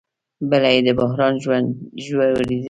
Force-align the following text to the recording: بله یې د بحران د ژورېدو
بله 0.49 0.69
یې 0.75 0.81
د 0.87 0.89
بحران 0.99 1.33
د 1.43 1.43
ژورېدو 2.05 2.57